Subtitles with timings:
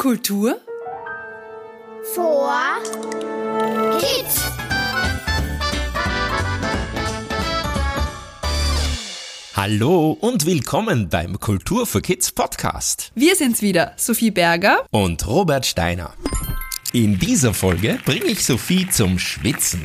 [0.00, 0.58] Kultur
[2.14, 2.50] vor
[3.98, 4.40] Kids.
[9.54, 13.12] Hallo und willkommen beim Kultur für Kids Podcast.
[13.14, 16.14] Wir sind's wieder, Sophie Berger und Robert Steiner.
[16.94, 19.84] In dieser Folge bringe ich Sophie zum Schwitzen.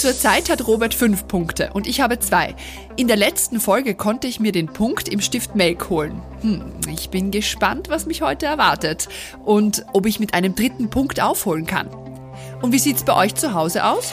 [0.00, 2.54] Zurzeit hat Robert fünf Punkte und ich habe zwei.
[2.96, 6.22] In der letzten Folge konnte ich mir den Punkt im Stift Melk holen.
[6.40, 9.10] Hm, ich bin gespannt, was mich heute erwartet
[9.44, 11.88] und ob ich mit einem dritten Punkt aufholen kann.
[12.62, 14.12] Und wie sieht's bei euch zu Hause aus?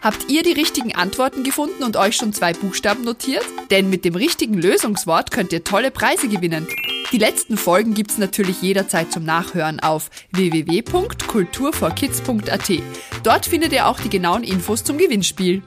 [0.00, 3.44] Habt ihr die richtigen Antworten gefunden und euch schon zwei Buchstaben notiert?
[3.70, 6.66] Denn mit dem richtigen Lösungswort könnt ihr tolle Preise gewinnen.
[7.12, 12.72] Die letzten Folgen gibt's natürlich jederzeit zum Nachhören auf www.kulturforkids.at.
[13.22, 15.62] Dort findet ihr auch die genauen Infos zum Gewinnspiel.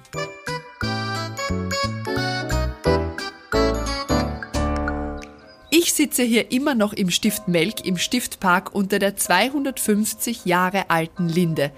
[5.72, 11.30] Ich sitze hier immer noch im Stift Melk im Stiftpark unter der 250 Jahre alten
[11.30, 11.72] Linde.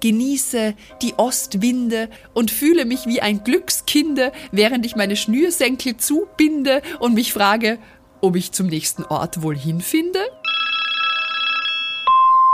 [0.00, 7.14] Genieße die Ostwinde und fühle mich wie ein Glückskinde, während ich meine Schnürsenkel zubinde und
[7.14, 7.80] mich frage,
[8.20, 10.20] ob ich zum nächsten Ort wohl hinfinde?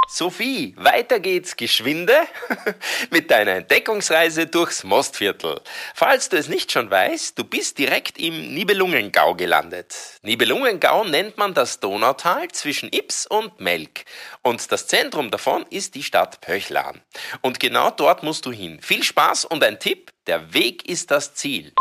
[0.09, 2.17] Sophie, weiter geht's geschwinde
[3.11, 5.61] mit deiner Entdeckungsreise durchs Mostviertel.
[5.95, 9.95] Falls du es nicht schon weißt, du bist direkt im Nibelungengau gelandet.
[10.23, 14.05] Nibelungengau nennt man das Donautal zwischen Ips und Melk.
[14.43, 17.03] Und das Zentrum davon ist die Stadt Pöchlan.
[17.43, 18.79] Und genau dort musst du hin.
[18.81, 21.73] Viel Spaß und ein Tipp, der Weg ist das Ziel.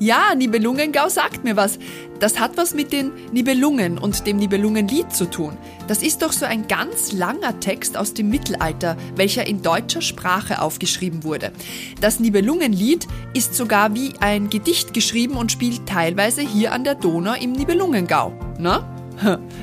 [0.00, 1.78] Ja, Nibelungengau sagt mir was.
[2.18, 5.56] Das hat was mit den Nibelungen und dem Nibelungenlied zu tun.
[5.86, 10.60] Das ist doch so ein ganz langer Text aus dem Mittelalter, welcher in deutscher Sprache
[10.60, 11.52] aufgeschrieben wurde.
[12.00, 17.34] Das Nibelungenlied ist sogar wie ein Gedicht geschrieben und spielt teilweise hier an der Donau
[17.34, 18.32] im Nibelungengau.
[18.58, 18.90] Na?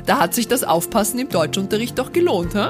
[0.05, 2.69] Da hat sich das Aufpassen im Deutschunterricht doch gelohnt, hä?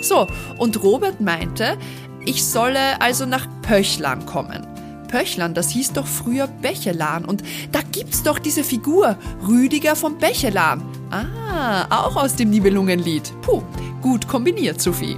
[0.00, 0.26] So,
[0.56, 1.76] und Robert meinte,
[2.24, 4.66] ich solle also nach Pöchlan kommen.
[5.14, 7.24] Pöchlern, das hieß doch früher Bechelan.
[7.24, 9.16] Und da gibt's doch diese Figur,
[9.46, 10.82] Rüdiger vom Bechelan.
[11.12, 13.32] Ah, auch aus dem Nibelungenlied.
[13.42, 13.62] Puh,
[14.02, 15.16] gut kombiniert, Sophie.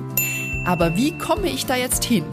[0.66, 2.24] Aber wie komme ich da jetzt hin?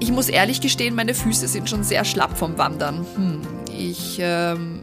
[0.00, 3.06] Ich muss ehrlich gestehen, meine Füße sind schon sehr schlapp vom Wandern.
[3.14, 3.42] Hm,
[3.78, 4.82] ich, ähm,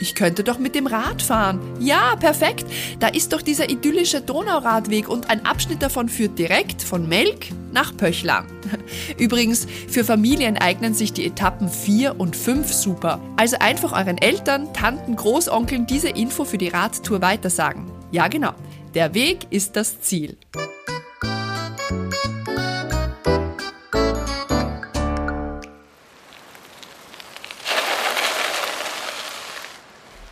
[0.00, 1.60] ich könnte doch mit dem Rad fahren.
[1.80, 2.64] Ja, perfekt.
[2.98, 7.96] Da ist doch dieser idyllische Donauradweg und ein Abschnitt davon führt direkt von Melk nach
[7.96, 8.46] Pöchlang.
[9.18, 13.20] Übrigens, für Familien eignen sich die Etappen 4 und 5 super.
[13.36, 17.90] Also einfach euren Eltern, Tanten, Großonkeln diese Info für die Radtour weitersagen.
[18.10, 18.52] Ja, genau.
[18.94, 20.36] Der Weg ist das Ziel.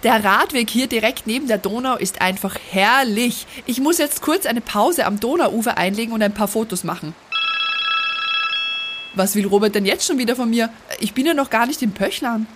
[0.02, 3.46] Der Radweg hier direkt neben der Donau ist einfach herrlich.
[3.66, 7.14] Ich muss jetzt kurz eine Pause am Donauufer einlegen und ein paar Fotos machen.
[9.15, 10.71] Was will Robert denn jetzt schon wieder von mir?
[11.00, 12.47] Ich bin ja noch gar nicht in Pöchlan.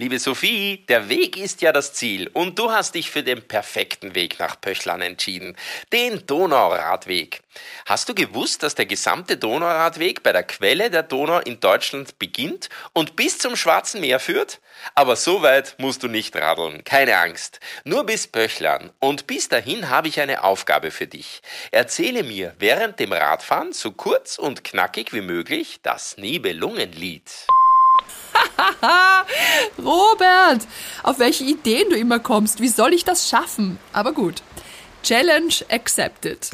[0.00, 4.14] Liebe Sophie, der Weg ist ja das Ziel und du hast dich für den perfekten
[4.14, 5.54] Weg nach Pöchlan entschieden,
[5.92, 7.42] den Donauradweg.
[7.84, 12.70] Hast du gewusst, dass der gesamte Donauradweg bei der Quelle der Donau in Deutschland beginnt
[12.94, 14.62] und bis zum Schwarzen Meer führt?
[14.94, 17.60] Aber so weit musst du nicht radeln, keine Angst.
[17.84, 21.42] Nur bis Pöchlan und bis dahin habe ich eine Aufgabe für dich.
[21.72, 27.30] Erzähle mir während dem Radfahren so kurz und knackig wie möglich das Nibelungenlied.
[29.78, 30.66] Robert,
[31.02, 32.60] auf welche Ideen du immer kommst.
[32.60, 33.78] Wie soll ich das schaffen?
[33.92, 34.42] Aber gut.
[35.02, 36.50] Challenge accepted.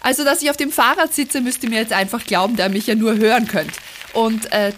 [0.00, 2.70] Also, dass ich auf dem Fahrrad sitze, müsst ihr mir jetzt einfach glauben, da ihr
[2.70, 3.72] mich ja nur hören könnt.
[4.12, 4.74] Und 3,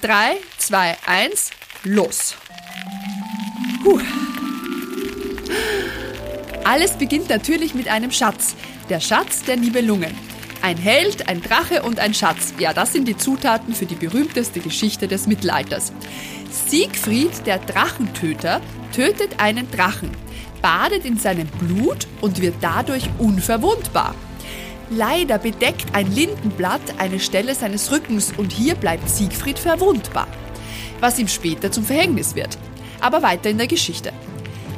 [0.59, 1.51] 2, 1,
[1.85, 2.35] los.
[3.83, 4.01] Puh.
[6.65, 8.55] Alles beginnt natürlich mit einem Schatz.
[8.89, 10.15] Der Schatz der Nibelungen.
[10.61, 12.55] Ein Held, ein Drache und ein Schatz.
[12.59, 15.93] Ja, das sind die Zutaten für die berühmteste Geschichte des Mittelalters.
[16.51, 18.61] Siegfried, der Drachentöter,
[18.95, 20.11] tötet einen Drachen,
[20.61, 24.15] badet in seinem Blut und wird dadurch unverwundbar.
[24.91, 30.27] Leider bedeckt ein Lindenblatt eine Stelle seines Rückens und hier bleibt Siegfried verwundbar.
[31.01, 32.59] was ihm später zum Verhängnis wird.
[33.01, 34.13] Aber weiter in der Geschichte.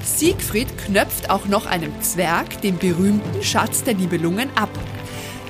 [0.03, 4.71] Siegfried knöpft auch noch einem Zwerg den berühmten Schatz der Nibelungen ab.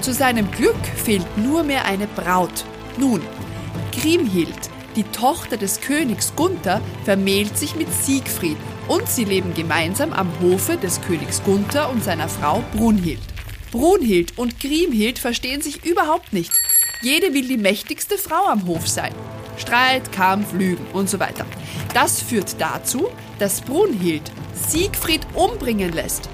[0.00, 2.64] Zu seinem Glück fehlt nur mehr eine Braut.
[2.96, 3.20] Nun,
[3.92, 8.56] Kriemhild, die Tochter des Königs Gunther, vermählt sich mit Siegfried
[8.88, 13.20] und sie leben gemeinsam am Hofe des Königs Gunther und seiner Frau Brunhild.
[13.72, 16.50] Brunhild und Kriemhild verstehen sich überhaupt nicht.
[17.02, 19.14] Jede will die mächtigste Frau am Hof sein.
[19.58, 21.44] Streit, Kampf, Lügen und so weiter.
[21.92, 23.08] Das führt dazu,
[23.38, 24.22] dass Brunhild
[24.54, 26.30] Siegfried umbringen lässt.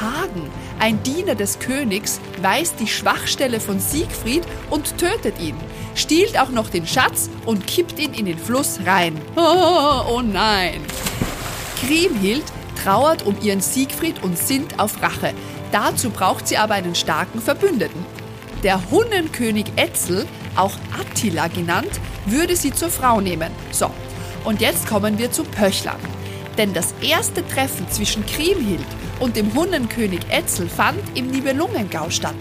[0.00, 5.56] Hagen, ein Diener des Königs, weiß die Schwachstelle von Siegfried und tötet ihn,
[5.94, 9.20] stiehlt auch noch den Schatz und kippt ihn in den Fluss rein.
[9.36, 10.80] Oh, oh nein!
[11.80, 12.44] Kriemhild
[12.82, 15.34] trauert um ihren Siegfried und sinnt auf Rache.
[15.72, 18.04] Dazu braucht sie aber einen starken Verbündeten.
[18.62, 20.26] Der Hunnenkönig Etzel,
[20.56, 21.90] auch Attila genannt,
[22.26, 23.50] würde sie zur Frau nehmen.
[23.70, 23.90] So,
[24.44, 26.00] und jetzt kommen wir zu Pöchlern.
[26.58, 28.86] Denn das erste Treffen zwischen Kriemhild
[29.20, 32.36] und dem Hunnenkönig Etzel fand im Nibelungengau statt.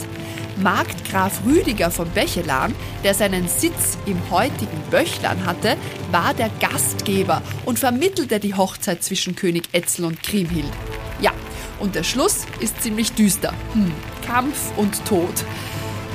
[0.58, 2.74] Markgraf Rüdiger von Bechelan,
[3.04, 5.76] der seinen Sitz im heutigen Böchlern hatte,
[6.12, 10.72] war der Gastgeber und vermittelte die Hochzeit zwischen König Etzel und Kriemhild.
[11.20, 11.32] Ja,
[11.80, 13.54] und der Schluss ist ziemlich düster.
[13.74, 13.92] Hm,
[14.26, 15.44] Kampf und Tod.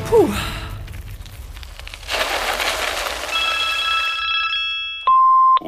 [0.08, 0.29] Puh.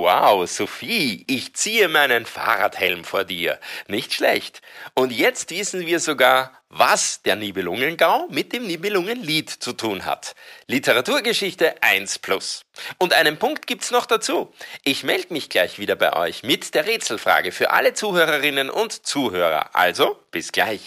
[0.02, 3.60] Wow, Sophie, ich ziehe meinen Fahrradhelm vor dir.
[3.86, 4.60] Nicht schlecht.
[4.94, 10.34] Und jetzt wissen wir sogar, was der Nibelungengau mit dem Nibelungenlied zu tun hat.
[10.66, 12.64] Literaturgeschichte 1 plus.
[12.98, 14.52] Und einen Punkt gibt's noch dazu.
[14.82, 19.70] Ich melde mich gleich wieder bei euch mit der Rätselfrage für alle Zuhörerinnen und Zuhörer.
[19.72, 20.84] Also, bis gleich.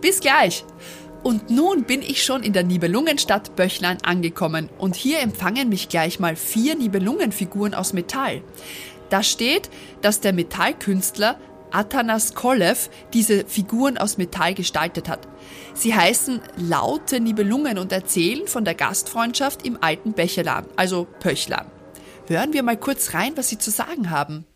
[0.00, 0.64] Bis gleich.
[1.22, 6.18] Und nun bin ich schon in der Nibelungenstadt Böchlein angekommen und hier empfangen mich gleich
[6.18, 8.42] mal vier Nibelungenfiguren aus Metall.
[9.10, 9.68] Da steht,
[10.00, 11.38] dass der Metallkünstler
[11.72, 15.28] Atanas Kolev diese Figuren aus Metall gestaltet hat.
[15.74, 21.66] Sie heißen Laute Nibelungen und erzählen von der Gastfreundschaft im alten Bechelan, also Pöchlan.
[22.26, 24.46] Hören wir mal kurz rein, was sie zu sagen haben.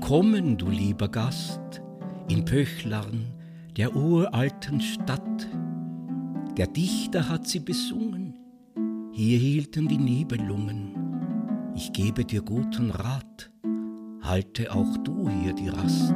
[0.00, 1.82] Willkommen, du lieber Gast,
[2.28, 3.34] in Pöchlern,
[3.76, 5.48] der uralten Stadt.
[6.56, 8.34] Der Dichter hat sie besungen,
[9.12, 11.72] hier hielten die Nibelungen.
[11.74, 13.50] Ich gebe dir guten Rat,
[14.22, 16.14] halte auch du hier die Rast.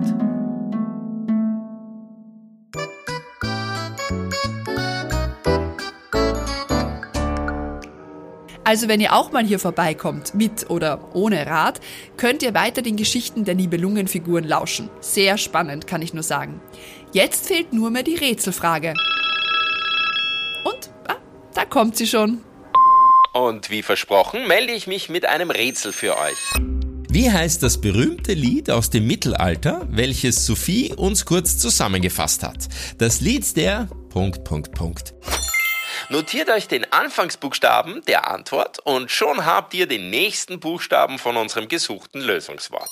[8.73, 11.79] Also wenn ihr auch mal hier vorbeikommt, mit oder ohne Rad,
[12.17, 14.89] könnt ihr weiter den Geschichten der Nibelungenfiguren lauschen.
[15.03, 16.59] Sehr spannend, kann ich nur sagen.
[17.13, 18.95] Jetzt fehlt nur mehr die Rätselfrage.
[20.65, 21.17] Und, ah,
[21.53, 22.41] da kommt sie schon.
[23.35, 26.63] Und wie versprochen, melde ich mich mit einem Rätsel für euch.
[27.11, 32.69] Wie heißt das berühmte Lied aus dem Mittelalter, welches Sophie uns kurz zusammengefasst hat?
[32.97, 35.13] Das Lied der Punkt, Punkt, Punkt.
[36.13, 41.69] Notiert euch den Anfangsbuchstaben der Antwort und schon habt ihr den nächsten Buchstaben von unserem
[41.69, 42.91] gesuchten Lösungswort.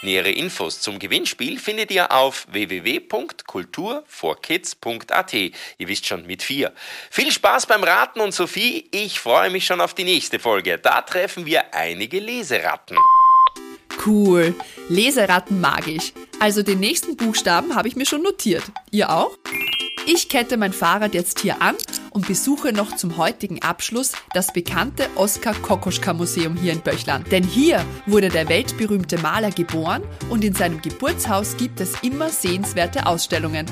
[0.00, 5.34] Nähere Infos zum Gewinnspiel findet ihr auf www.kulturforkids.at.
[5.34, 6.72] Ihr wisst schon mit vier.
[7.10, 10.78] Viel Spaß beim Raten und Sophie, ich freue mich schon auf die nächste Folge.
[10.78, 12.96] Da treffen wir einige Leseratten.
[14.06, 14.54] Cool.
[14.88, 16.14] Leseratten mag ich.
[16.40, 18.64] Also den nächsten Buchstaben habe ich mir schon notiert.
[18.90, 19.36] Ihr auch?
[20.06, 21.76] Ich kette mein Fahrrad jetzt hier an
[22.12, 27.30] und besuche noch zum heutigen Abschluss das bekannte Oskar Kokoschka Museum hier in Böchland.
[27.32, 33.06] Denn hier wurde der weltberühmte Maler geboren und in seinem Geburtshaus gibt es immer sehenswerte
[33.06, 33.66] Ausstellungen.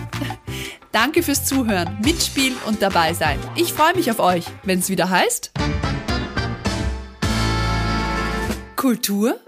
[0.93, 3.39] Danke fürs Zuhören, Mitspielen und dabei sein.
[3.55, 5.53] Ich freue mich auf euch, wenn es wieder heißt
[8.81, 9.39] Kultur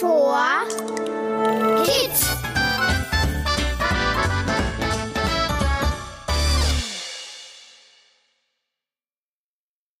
[0.00, 0.36] vor